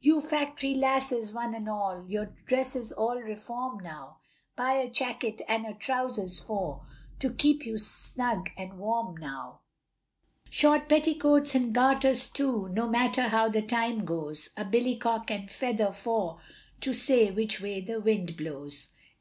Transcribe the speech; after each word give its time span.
You 0.00 0.20
factory 0.20 0.72
lasses, 0.72 1.32
one 1.32 1.52
and 1.52 1.68
all, 1.68 2.04
Your 2.08 2.26
dresses 2.46 2.92
all 2.92 3.20
reform 3.20 3.80
now, 3.80 4.18
Buy 4.54 4.74
a 4.74 4.88
jacket 4.88 5.42
and 5.48 5.66
a 5.66 5.74
trousers 5.74 6.38
for 6.38 6.86
To 7.18 7.32
keep 7.32 7.66
you 7.66 7.76
snug 7.76 8.50
and 8.56 8.78
warm 8.78 9.16
now; 9.16 9.62
Short 10.48 10.88
petticoats 10.88 11.56
and 11.56 11.72
garters 11.74 12.28
too, 12.28 12.68
No 12.68 12.88
matter 12.88 13.22
how 13.22 13.48
the 13.48 13.62
time 13.62 14.04
goes, 14.04 14.48
A 14.56 14.64
billycock 14.64 15.28
and 15.32 15.50
feather 15.50 15.92
for 15.92 16.38
To 16.80 16.92
see 16.94 17.32
which 17.32 17.60
way 17.60 17.80
the 17.80 18.00
wind 18.00 18.36
blows. 18.36 18.90